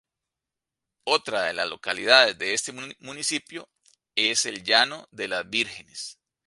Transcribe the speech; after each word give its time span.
Otra 1.03 1.43
de 1.43 1.53
las 1.53 1.69
localidades 1.69 2.35
de 2.39 2.55
este 2.55 2.71
municipio 2.71 3.69
es 4.15 4.47
el 4.47 4.63
Llano 4.63 5.07
de 5.11 5.27
las 5.27 5.47
Vírgenes. 5.47 6.17